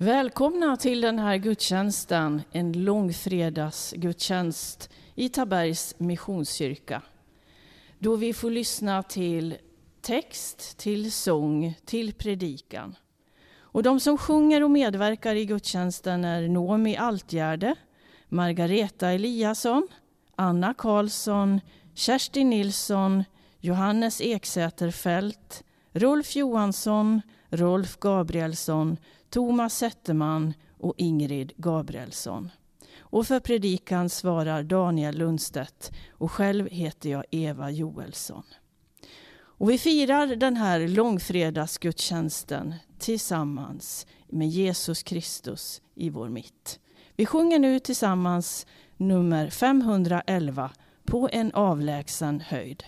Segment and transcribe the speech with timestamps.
[0.00, 7.02] Välkomna till den här gudstjänsten, en långfredagsgudstjänst i Tabergs Missionskyrka.
[7.98, 9.56] Då vi får lyssna till
[10.00, 12.96] text, till sång, till predikan.
[13.58, 17.74] Och de som sjunger och medverkar i gudstjänsten är Nomi Altgärde,
[18.28, 19.88] Margareta Eliasson,
[20.36, 21.60] Anna Karlsson,
[21.94, 23.24] Kerstin Nilsson,
[23.60, 28.96] Johannes Eksäterfält, Rolf Johansson, Rolf Gabrielsson,
[29.30, 32.50] Thomas Zetterman och Ingrid Gabrielsson.
[32.98, 38.42] Och för predikan svarar Daniel Lundstedt och själv heter jag Eva Joelsson.
[39.58, 46.80] Och vi firar den här långfredagsgudstjänsten tillsammans med Jesus Kristus i vår mitt.
[47.16, 50.70] Vi sjunger nu tillsammans nummer 511
[51.04, 52.84] på en avlägsen höjd.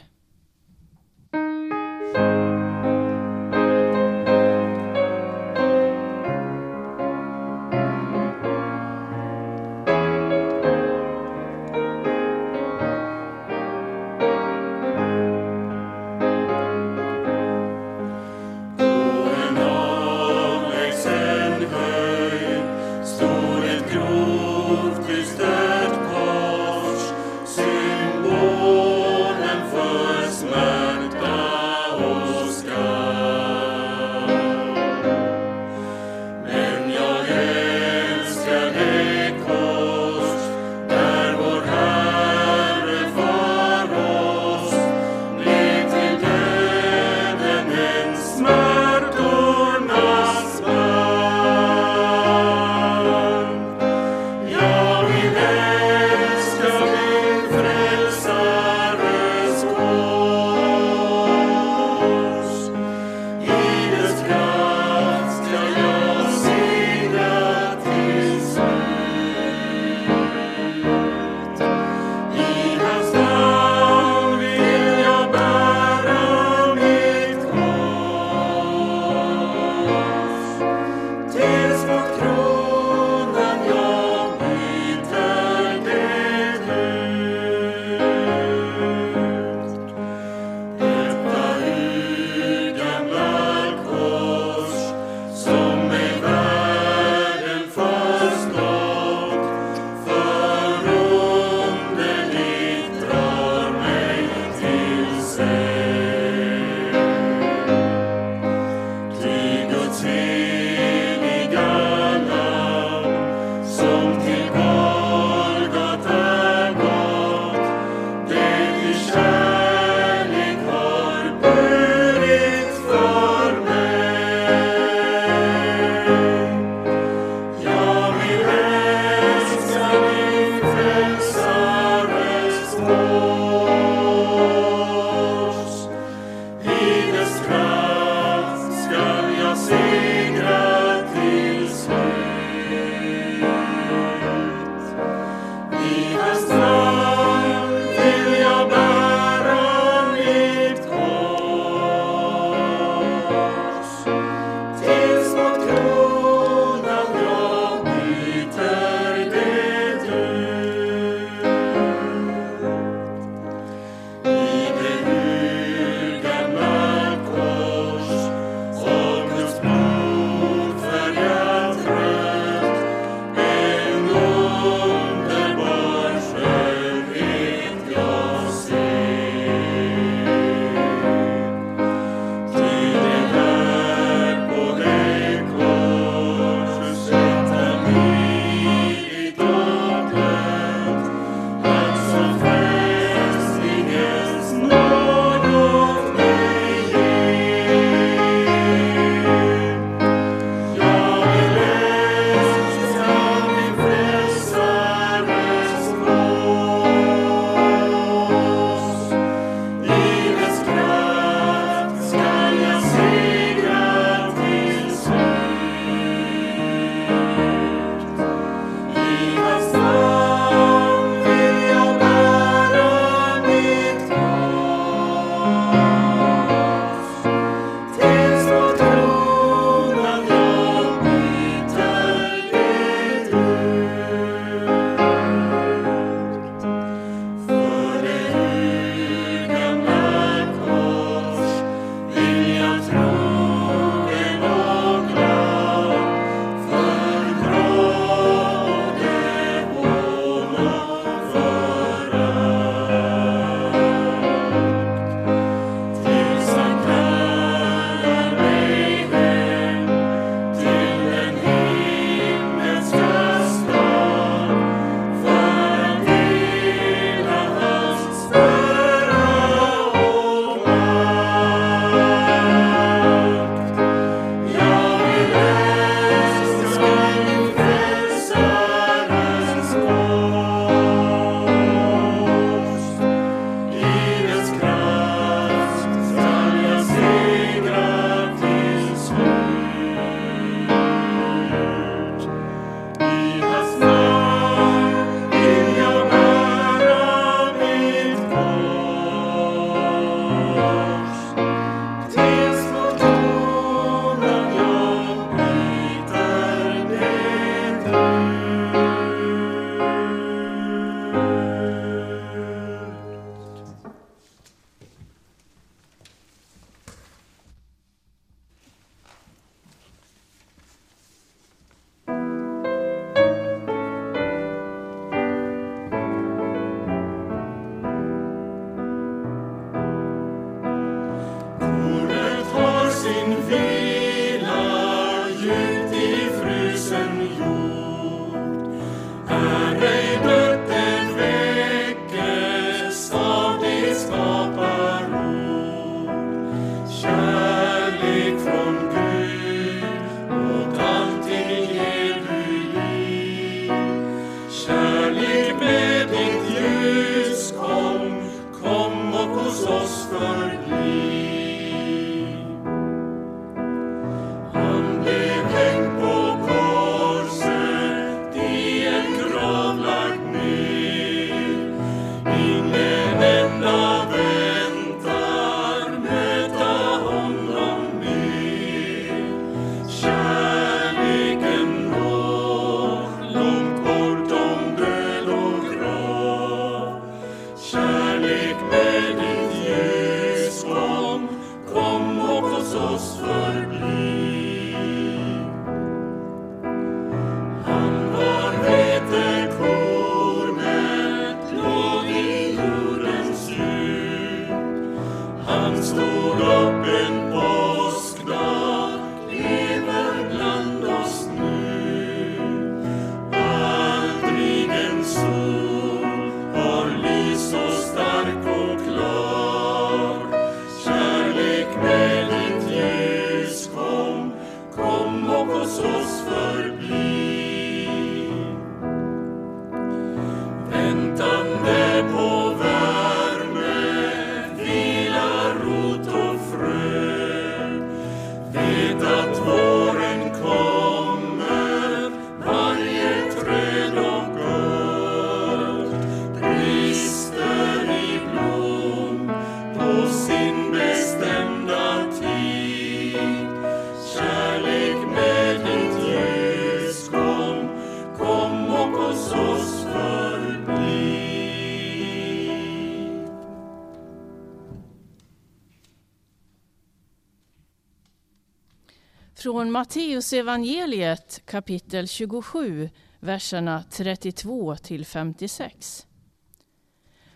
[469.51, 472.91] Från Matteusevangeliet kapitel 27,
[473.21, 476.07] verserna 32 till 56.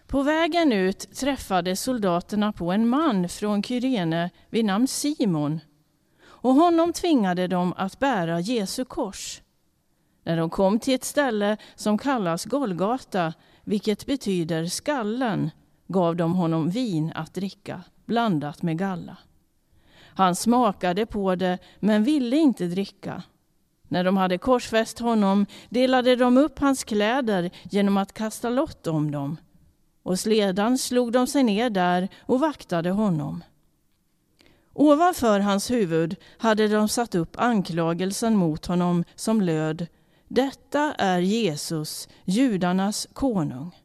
[0.06, 5.61] På vägen ut träffade soldaterna på en man från Kyrene vid namn Simon
[6.26, 9.42] och honom tvingade de att bära Jesu kors.
[10.23, 15.50] När de kom till ett ställe som kallas Golgata, vilket betyder skallen,
[15.87, 19.16] gav de honom vin att dricka, blandat med galla.
[20.14, 23.23] Han smakade på det, men ville inte dricka.
[23.88, 29.11] När de hade korsfäst honom delade de upp hans kläder genom att kasta lott om
[29.11, 29.37] dem.
[30.02, 33.44] Och sledan slog de sig ner där och vaktade honom.
[34.73, 39.87] Ovanför hans huvud hade de satt upp anklagelsen mot honom som löd
[40.28, 43.84] Detta är Jesus, judarnas konung.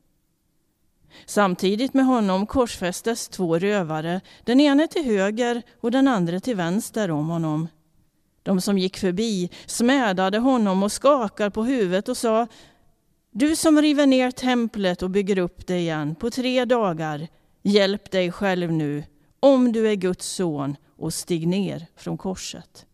[1.25, 7.11] Samtidigt med honom korsfästes två rövare, den ene till höger och den andra till vänster
[7.11, 7.67] om honom.
[8.43, 12.47] De som gick förbi smädade honom och skakade på huvudet och sa
[13.31, 17.27] Du som river ner templet och bygger upp det igen på tre dagar,
[17.63, 19.03] hjälp dig själv nu,
[19.39, 22.85] om du är Guds son, och stig ner från korset.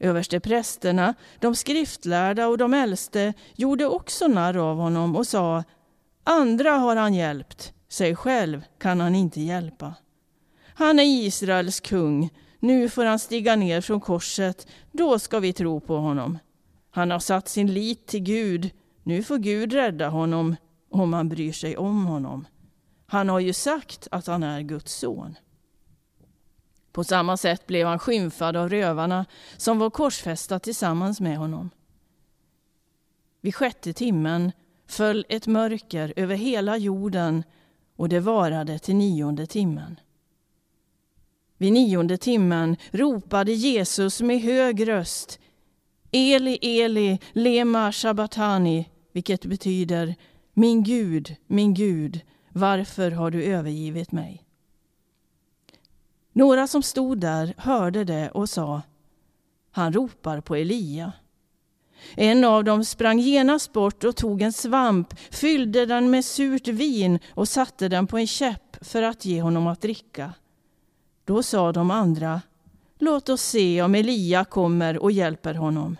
[0.00, 5.64] Översteprästerna, de skriftlärda och de äldste gjorde också narr av honom och sa
[6.30, 9.94] Andra har han hjälpt, sig själv kan han inte hjälpa.
[10.64, 15.80] Han är Israels kung, nu får han stiga ner från korset, då ska vi tro
[15.80, 16.38] på honom.
[16.90, 18.70] Han har satt sin lit till Gud,
[19.02, 20.56] nu får Gud rädda honom
[20.90, 22.46] om han bryr sig om honom.
[23.06, 25.34] Han har ju sagt att han är Guds son.
[26.92, 31.70] På samma sätt blev han skymfad av rövarna som var korsfästa tillsammans med honom.
[33.40, 34.52] Vid sjätte timmen
[34.88, 37.44] föll ett mörker över hela jorden
[37.96, 40.00] och det varade till nionde timmen.
[41.56, 45.40] Vid nionde timmen ropade Jesus med hög röst
[46.10, 50.14] Eli, Eli, lema shabatani, vilket betyder
[50.52, 52.20] Min Gud, min Gud,
[52.52, 54.44] varför har du övergivit mig?
[56.32, 58.82] Några som stod där hörde det och sa
[59.70, 61.12] Han ropar på Elia.
[62.14, 67.18] En av dem sprang genast bort och tog en svamp, fyllde den med surt vin
[67.34, 70.32] och satte den på en käpp för att ge honom att dricka.
[71.24, 72.40] Då sa de andra,
[72.98, 75.96] låt oss se om Elia kommer och hjälper honom.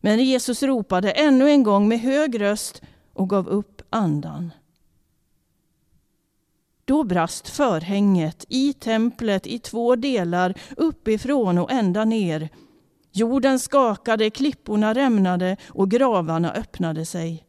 [0.00, 2.82] Men Jesus ropade ännu en gång med hög röst
[3.12, 4.50] och gav upp andan.
[6.84, 12.48] Då brast förhänget i templet i två delar uppifrån och ända ner.
[13.12, 17.44] Jorden skakade, klipporna rämnade och gravarna öppnade sig.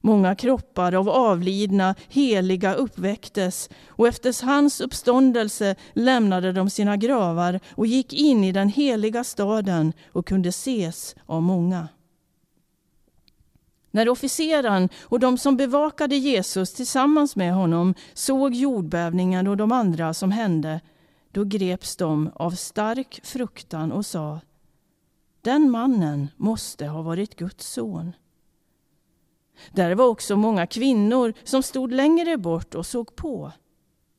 [0.00, 7.86] Många kroppar av avlidna heliga uppväcktes och efter hans uppståndelse lämnade de sina gravar och
[7.86, 11.88] gick in i den heliga staden och kunde ses av många.
[13.90, 20.14] När officeraren och de som bevakade Jesus tillsammans med honom såg jordbävningen och de andra
[20.14, 20.80] som hände,
[21.32, 24.40] då greps de av stark fruktan och sa
[25.48, 28.12] den mannen måste ha varit Guds son.
[29.72, 33.52] Där var också många kvinnor som stod längre bort och såg på.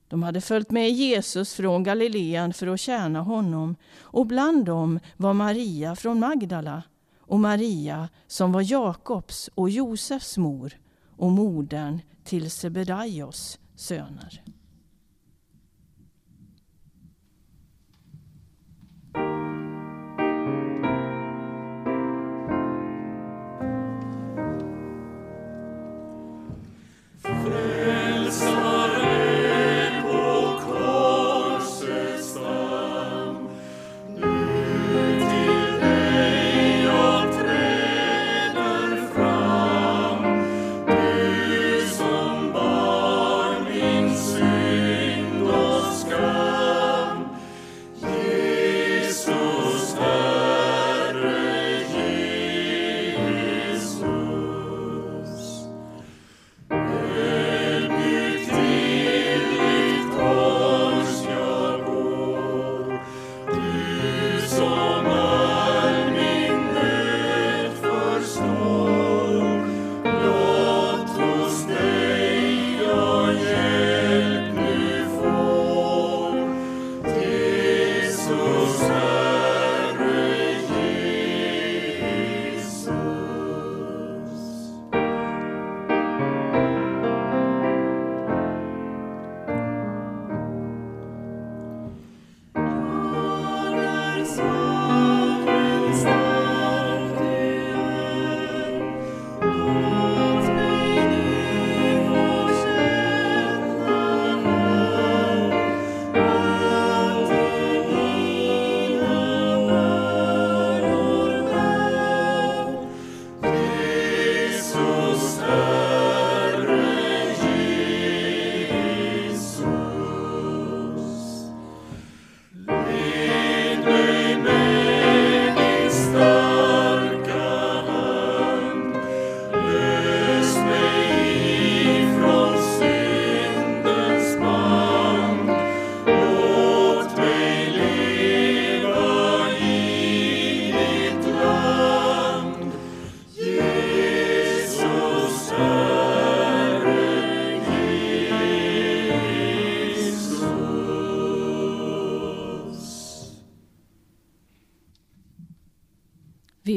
[0.07, 5.33] De hade följt med Jesus från Galileen för att tjäna honom och bland dem var
[5.33, 6.83] Maria från Magdala
[7.19, 10.73] och Maria som var Jakobs och Josefs mor
[11.17, 14.43] och modern till Sebedaios söner.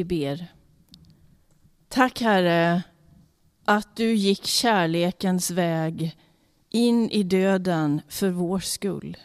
[0.03, 0.47] Vi ber.
[1.89, 2.83] Tack Herre
[3.65, 6.17] att du gick kärlekens väg
[6.69, 9.17] in i döden för vår skull.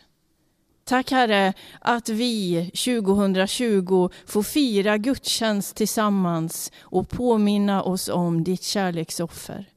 [0.84, 9.68] Tack Herre att vi 2020 får fira gudstjänst tillsammans och påminna oss om ditt kärleksoffer.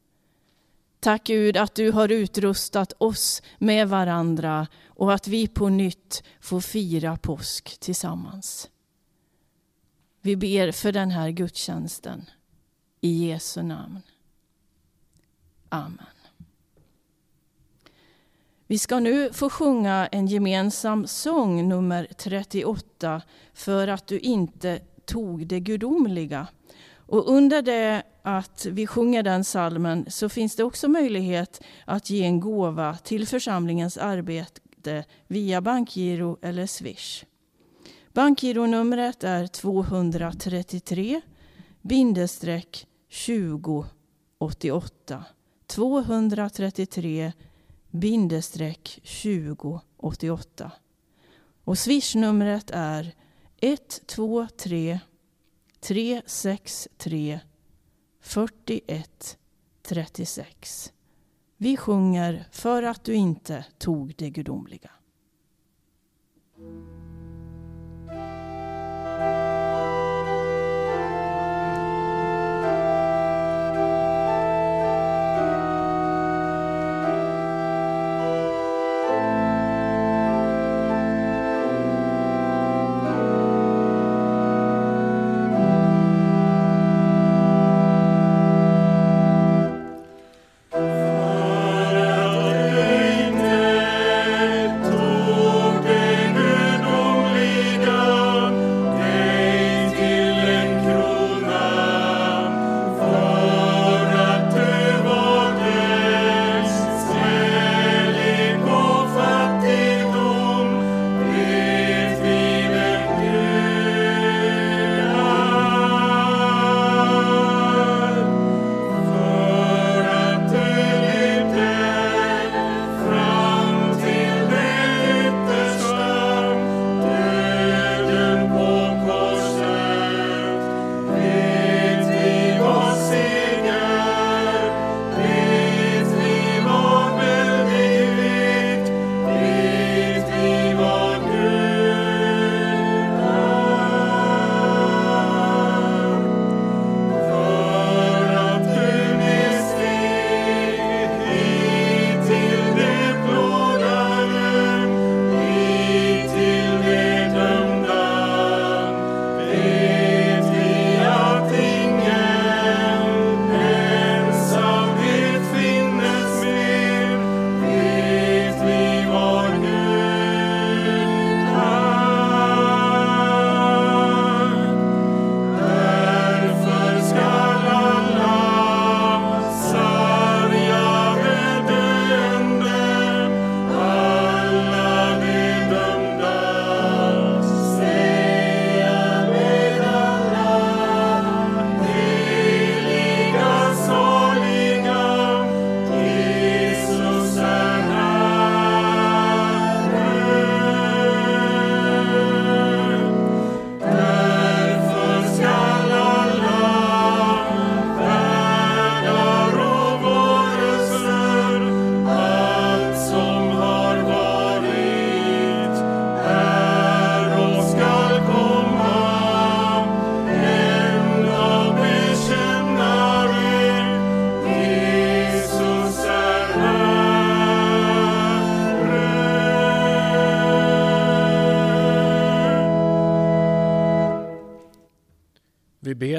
[1.00, 6.62] Tack Gud att du har utrustat oss med varandra och att vi på nytt får
[6.62, 8.71] fira påsk tillsammans.
[10.22, 12.26] Vi ber för den här gudstjänsten.
[13.02, 14.02] I Jesu namn.
[15.70, 16.06] Amen.
[18.68, 23.22] Vi ska nu få sjunga en gemensam sång, nummer 38,
[23.54, 26.48] För att du inte tog det gudomliga.
[26.94, 32.24] Och under det att vi sjunger den salmen så finns det också möjlighet att ge
[32.24, 37.26] en gåva till församlingens arbete via bankgiro eller swish.
[38.14, 41.22] Bankgironumret är 233
[41.82, 42.88] bindestreck
[43.26, 45.26] 2088.
[45.68, 47.32] 233
[47.92, 50.72] bindestreck 2088.
[51.64, 53.16] Och swishnumret är
[53.62, 55.00] 123
[55.80, 57.40] 363
[58.22, 59.38] 41
[59.82, 60.94] 36.
[61.58, 64.92] Vi sjunger för att du inte tog det gudomliga.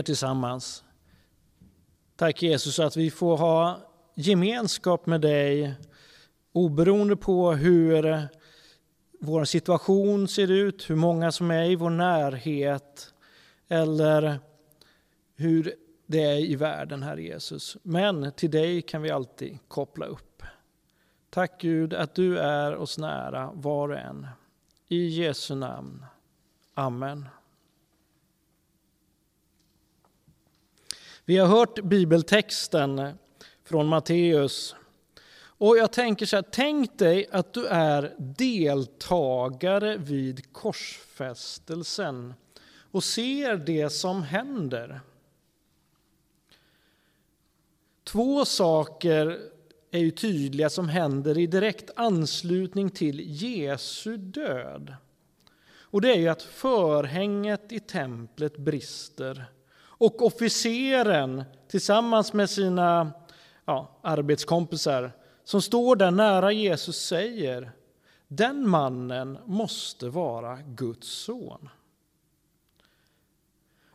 [0.03, 0.85] Ber tillsammans.
[2.17, 3.81] Tack Jesus att vi får ha
[4.15, 5.75] gemenskap med dig
[6.53, 8.29] oberoende på hur
[9.21, 13.15] vår situation ser ut, hur många som är i vår närhet
[13.69, 14.41] eller
[15.37, 15.75] hur
[16.07, 17.77] det är i världen, Herre Jesus.
[17.83, 20.43] Men till dig kan vi alltid koppla upp.
[21.31, 24.27] Tack Gud att du är oss nära var och en.
[24.89, 26.05] I Jesu namn.
[26.75, 27.29] Amen.
[31.25, 33.13] Vi har hört bibeltexten
[33.65, 34.75] från Matteus.
[35.43, 42.35] Och jag tänker så här, tänk dig att du är deltagare vid korsfästelsen
[42.91, 45.01] och ser det som händer.
[48.05, 49.39] Två saker
[49.91, 54.95] är ju tydliga som händer i direkt anslutning till Jesu död.
[55.81, 59.45] Och det är ju att förhänget i templet brister
[60.03, 63.13] och officeren tillsammans med sina
[63.65, 65.13] ja, arbetskompisar
[65.45, 67.73] som står där nära Jesus säger
[68.29, 71.69] den mannen måste vara Guds son.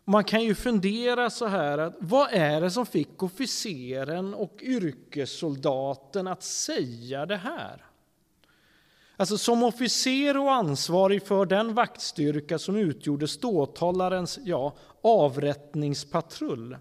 [0.04, 6.28] Man kan ju fundera så här, att vad är det som fick officeren och yrkessoldaten
[6.28, 7.86] att säga det här?
[9.20, 16.78] Alltså som officer och ansvarig för den vaktstyrka som utgjorde ståthållarens ja, avrättningspatrull,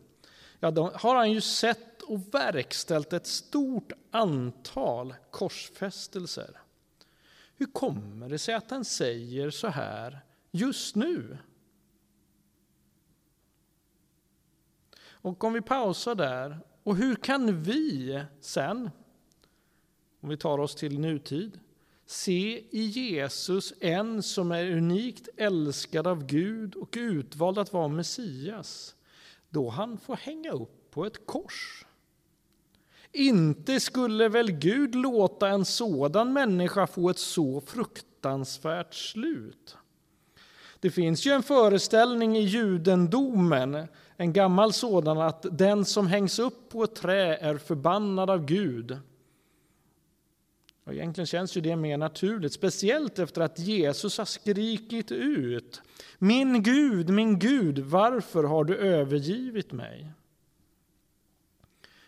[0.61, 6.61] ja, då har han ju sett och verkställt ett stort antal korsfästelser.
[7.57, 10.21] Hur kommer det sig att han säger så här
[10.51, 11.39] just nu?
[15.05, 18.91] Och om vi pausar där, och hur kan vi sen,
[20.21, 21.61] om vi tar oss till nutid,
[22.07, 28.95] se i Jesus en som är unikt älskad av Gud och utvald att vara Messias,
[29.51, 31.87] då han får hänga upp på ett kors?
[33.13, 39.77] Inte skulle väl Gud låta en sådan människa få ett så fruktansvärt slut?
[40.81, 46.69] Det finns ju en föreställning i judendomen, en gammal sådan, att den som hängs upp
[46.69, 48.99] på ett trä är förbannad av Gud.
[50.87, 55.83] Och egentligen känns ju det mer naturligt, speciellt efter att Jesus har skrikit ut
[56.19, 60.13] Min Gud, min Gud, varför har du övergivit mig?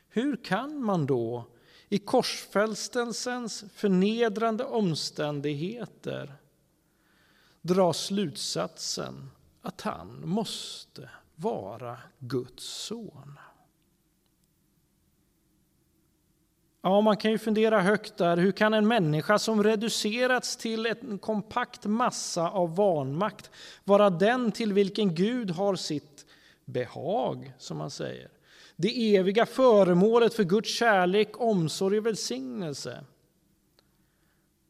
[0.09, 1.45] Hur kan man då
[1.89, 6.35] i korsfästelsens förnedrande omständigheter
[7.63, 9.31] dra slutsatsen
[9.63, 13.39] att han måste vara Guds son?
[16.83, 18.37] Ja, man kan ju fundera högt där.
[18.37, 23.51] Hur kan en människa som reducerats till en kompakt massa av vanmakt
[23.85, 26.27] vara den till vilken Gud har sitt
[26.65, 28.31] behag, som man säger?
[28.81, 33.05] det eviga föremålet för Guds kärlek, omsorg och välsignelse.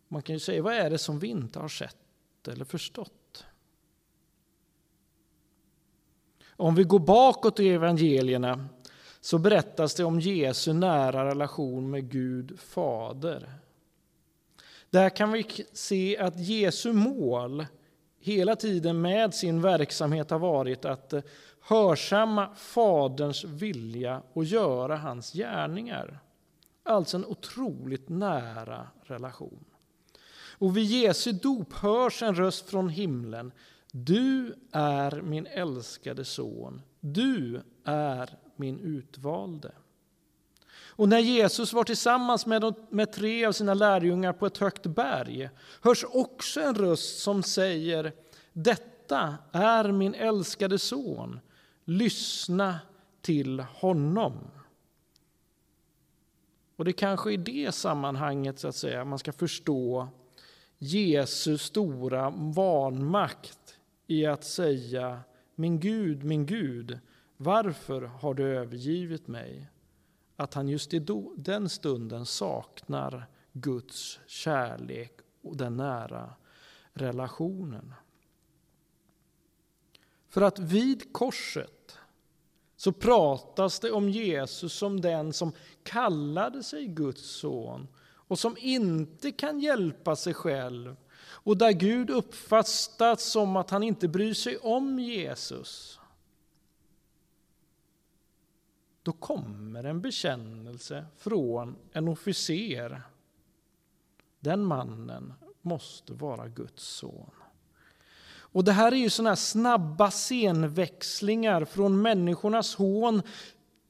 [0.08, 3.44] Man kan ju säga, vad är det som vi inte har sett eller förstått?
[6.56, 8.68] Om vi går bakåt i evangelierna
[9.20, 13.52] så berättas det om Jesu nära relation med Gud Fader.
[14.90, 17.66] Där kan vi se att Jesu mål
[18.20, 21.22] hela tiden med sin verksamhet har varit att eh,
[21.60, 26.18] hörsamma Faderns vilja och göra hans gärningar.
[26.82, 29.64] Alltså en otroligt nära relation.
[30.58, 33.52] Och vid Jesu dop hörs en röst från himlen.
[33.92, 36.82] Du är min älskade son.
[37.00, 39.72] Du är min utvalde.
[40.98, 45.50] Och när Jesus var tillsammans med, med tre av sina lärjungar på ett högt berg
[45.82, 48.12] hörs också en röst som säger
[48.52, 51.40] Detta är min älskade son.
[51.84, 52.78] Lyssna
[53.20, 54.38] till honom.
[56.76, 60.08] Och det kanske i det sammanhanget så att säga, man ska förstå
[60.78, 65.20] Jesu stora vanmakt i att säga
[65.54, 66.98] Min Gud, min Gud,
[67.40, 69.70] varför har du övergivit mig?
[70.36, 76.34] Att han just i den stunden saknar Guds kärlek och den nära
[76.92, 77.94] relationen.
[80.28, 81.98] För att vid korset
[82.76, 89.32] så pratas det om Jesus som den som kallade sig Guds son och som inte
[89.32, 94.98] kan hjälpa sig själv och där Gud uppfattas som att han inte bryr sig om
[94.98, 96.00] Jesus.
[99.08, 103.02] Då kommer en bekännelse från en officer.
[104.40, 107.30] Den mannen måste vara Guds son.
[108.28, 113.22] Och Det här är ju såna snabba scenväxlingar från människornas hån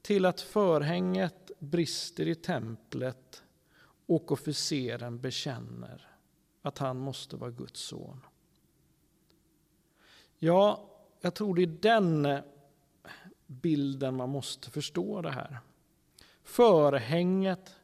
[0.02, 3.42] till att förhänget brister i templet
[4.06, 6.08] och officeren bekänner
[6.62, 8.20] att han måste vara Guds son.
[10.38, 12.42] Ja, jag tror det är den
[13.48, 15.58] bilden man måste förstå det här.
[16.42, 17.74] Förhänget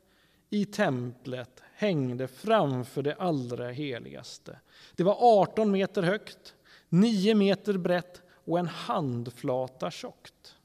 [0.50, 4.60] i templet hängde framför det allra heligaste.
[4.96, 6.54] Det var 18 meter högt,
[6.88, 10.56] 9 meter brett och en handflata tjockt.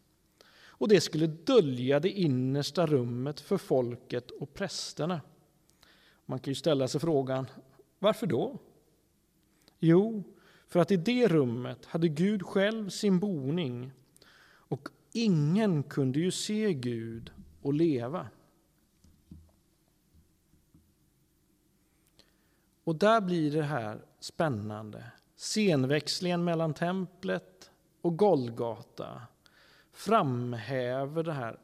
[0.79, 5.21] Och det skulle dölja det innersta rummet för folket och prästerna.
[6.25, 7.47] Man kan ju ställa sig frågan,
[7.99, 8.57] varför då?
[9.79, 10.23] Jo,
[10.67, 13.91] För att i det rummet hade Gud själv sin boning
[15.12, 18.28] ingen kunde ju se Gud och leva.
[22.84, 25.12] Och där blir det här spännande.
[25.36, 29.22] Scenväxlingen mellan templet och Golgata
[29.91, 31.60] framhäver det här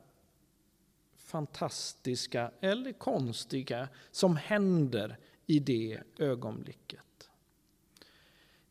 [1.16, 7.30] fantastiska eller konstiga som händer i det ögonblicket.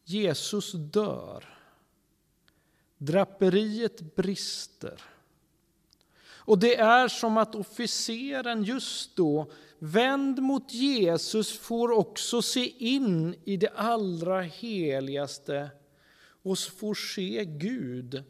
[0.05, 1.54] Jesus dör.
[3.05, 5.03] Draperiet brister.
[6.47, 13.35] Och det är som att officeren just då, vänd mot Jesus, får också se in
[13.45, 15.71] i det allra heligaste
[16.43, 18.25] och får se Gud,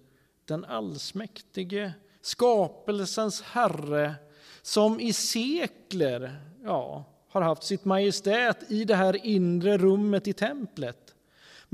[0.45, 4.15] den allsmäktige, skapelsens Herre,
[4.63, 11.04] som i sekler ja, har haft sitt majestät i det här inre rummet i templet.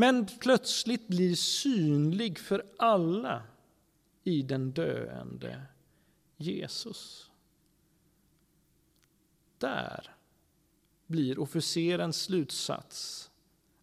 [0.01, 3.43] Men plötsligt blir synlig för alla
[4.25, 5.63] i den döende
[6.37, 7.31] Jesus.
[9.59, 10.15] Där
[11.07, 13.31] blir officerens slutsats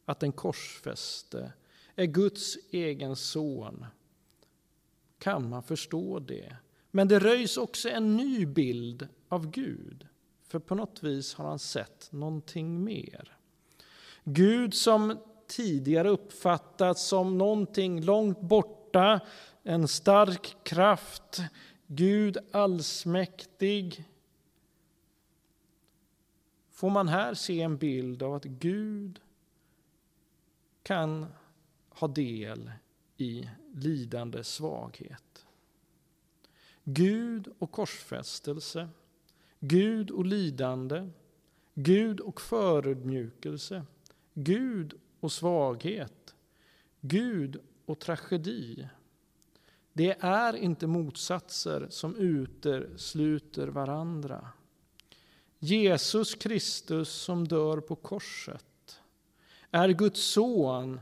[0.05, 1.53] att den korsfäste
[1.95, 3.85] är Guds egen son.
[5.19, 6.55] Kan man förstå det?
[6.91, 10.07] Men det röjs också en ny bild av Gud.
[10.43, 13.37] För på något vis har han sett någonting mer.
[14.23, 19.19] Gud som tidigare uppfattats som någonting långt borta,
[19.63, 21.41] en stark kraft,
[21.87, 24.05] Gud allsmäktig.
[26.71, 29.19] Får man här se en bild av att Gud
[30.83, 31.25] kan
[31.89, 32.71] ha del
[33.17, 35.45] i lidande svaghet.
[36.83, 38.89] Gud och korsfästelse,
[39.59, 41.09] Gud och lidande,
[41.73, 43.85] Gud och förödmjukelse,
[44.33, 46.35] Gud och svaghet,
[47.01, 48.87] Gud och tragedi.
[49.93, 54.49] Det är inte motsatser som utesluter varandra.
[55.59, 59.01] Jesus Kristus som dör på korset
[59.71, 60.99] är Guds son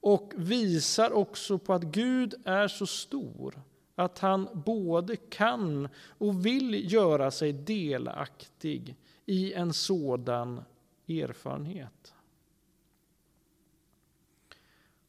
[0.00, 3.62] och visar också på att Gud är så stor
[3.94, 5.88] att han både kan
[6.18, 10.62] och vill göra sig delaktig i en sådan
[11.08, 12.15] erfarenhet.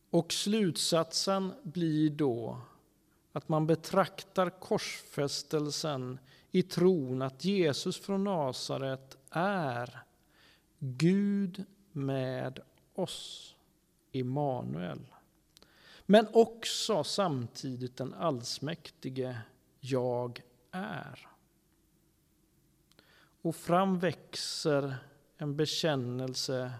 [0.10, 2.62] Och slutsatsen blir då
[3.32, 6.20] att man betraktar korsfästelsen
[6.52, 10.04] i tron att Jesus från Nasaret är
[10.80, 12.60] Gud med
[12.94, 13.56] oss,
[14.12, 15.14] Immanuel.
[16.06, 19.38] Men också samtidigt den allsmäktige
[19.80, 20.42] Jag
[20.72, 21.28] är.
[23.42, 24.96] Och fram växer
[25.38, 26.72] en bekännelse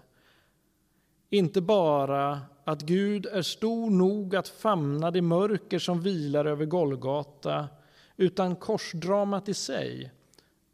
[1.30, 7.68] inte bara att Gud är stor nog att famna det mörker som vilar över Golgata
[8.16, 10.12] utan korsdramat i sig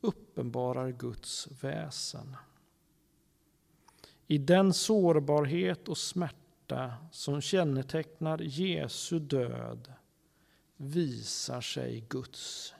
[0.00, 2.36] uppenbarar Guds väsen.
[4.26, 9.92] I den sårbarhet och smärta som kännetecknar Jesu död
[10.76, 12.73] visar sig Guds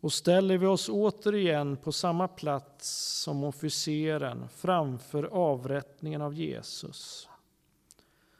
[0.00, 2.88] Och ställer vi oss återigen på samma plats
[3.22, 7.28] som officeren framför avrättningen av Jesus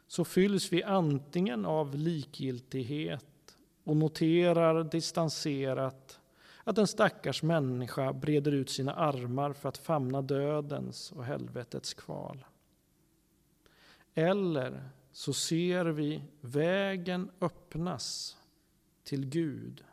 [0.09, 6.19] så fylls vi antingen av likgiltighet och noterar distanserat
[6.63, 12.45] att en stackars människa breder ut sina armar för att famna dödens och helvetets kval.
[14.13, 18.37] Eller så ser vi vägen öppnas
[19.03, 19.83] till Gud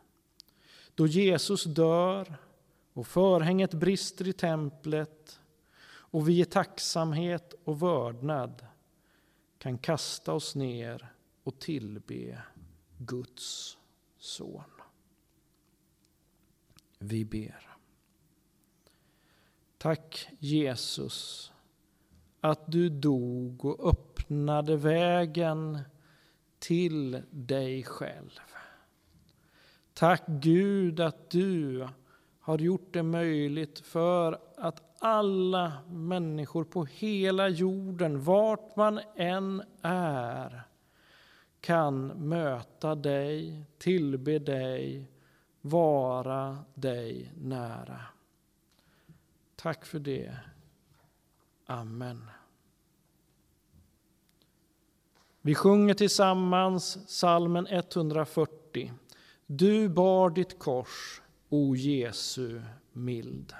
[0.97, 2.37] då Jesus dör
[2.93, 5.39] och förhänget brister i templet
[5.87, 8.65] och vi i tacksamhet och vördnad
[9.57, 12.41] kan kasta oss ner och tillbe
[12.97, 13.77] Guds
[14.17, 14.63] son.
[16.99, 17.77] Vi ber.
[19.77, 21.51] Tack Jesus
[22.41, 25.79] att du dog och öppnade vägen
[26.59, 28.39] till dig själv.
[29.97, 31.87] Tack Gud att du
[32.39, 40.61] har gjort det möjligt för att alla människor på hela jorden, vart man än är,
[41.61, 45.11] kan möta dig, tillbe dig,
[45.61, 48.01] vara dig nära.
[49.55, 50.37] Tack för det.
[51.65, 52.29] Amen.
[55.41, 58.93] Vi sjunger tillsammans salmen 140.
[59.49, 62.59] Du bar ditt kors, o Jesu
[62.93, 63.53] mild.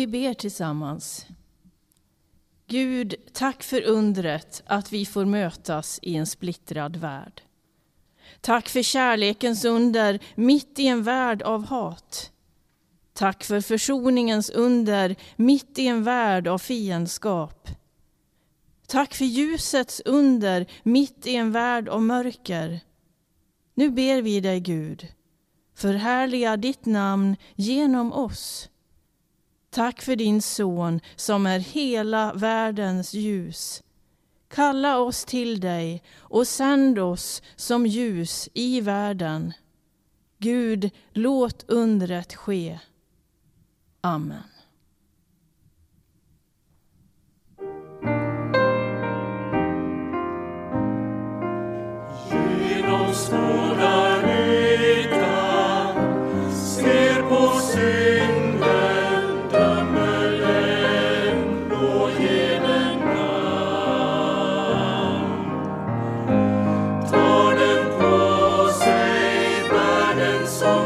[0.00, 1.26] Vi ber tillsammans.
[2.66, 7.42] Gud, tack för undret att vi får mötas i en splittrad värld.
[8.40, 12.32] Tack för kärlekens under mitt i en värld av hat.
[13.12, 17.68] Tack för försoningens under mitt i en värld av fiendskap.
[18.86, 22.80] Tack för ljusets under mitt i en värld av mörker.
[23.74, 25.08] Nu ber vi dig, Gud,
[25.74, 28.70] förhärliga ditt namn genom oss.
[29.70, 33.82] Tack för din son som är hela världens ljus.
[34.48, 39.52] Kalla oss till dig och sänd oss som ljus i världen.
[40.38, 42.78] Gud, låt undret ske.
[44.00, 44.42] Amen.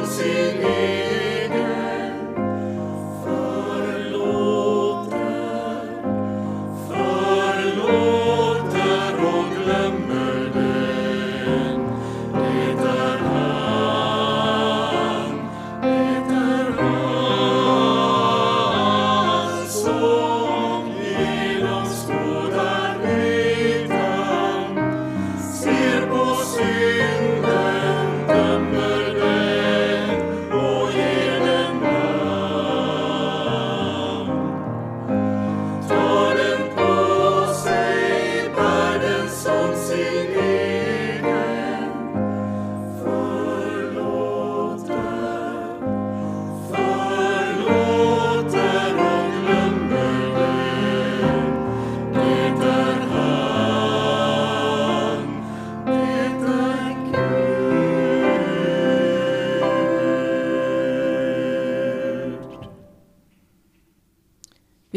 [0.03, 0.84] Vi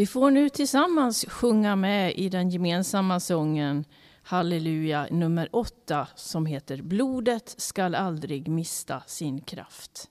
[0.08, 3.84] får nu tillsammans sjunga med i den gemensamma sången
[4.22, 10.10] Halleluja nummer åtta som heter Blodet skall aldrig mista sin kraft.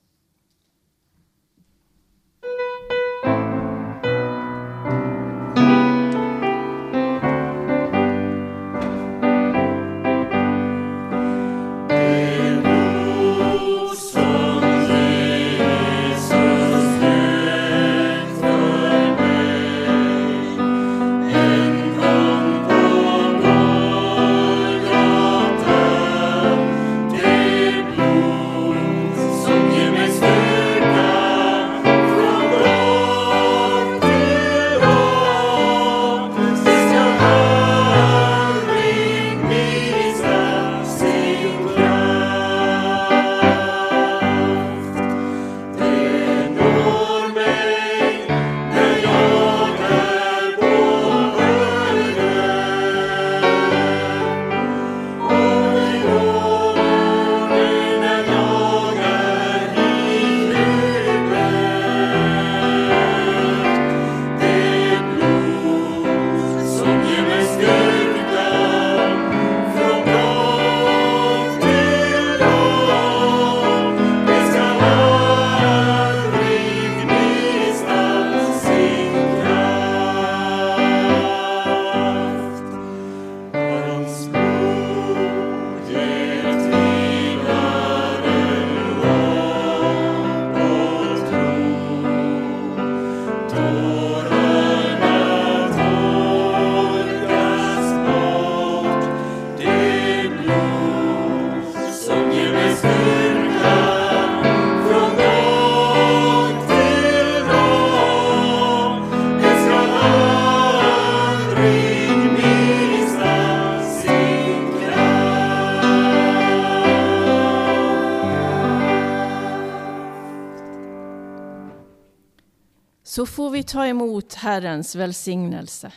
[123.68, 125.92] Ta emot Herrens välsignelse.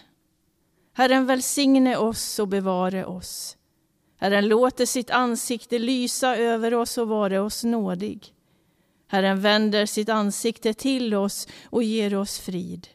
[0.94, 3.58] Herren välsigne oss och bevare oss.
[4.18, 8.34] Herren låter sitt ansikte lysa över oss och vare oss nådig.
[9.08, 12.88] Herren vänder sitt ansikte till oss och ger oss frid.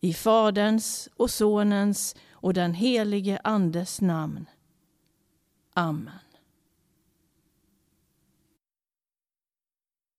[0.00, 4.46] I Faderns och Sonens och den helige Andes namn.
[5.74, 6.27] Amen.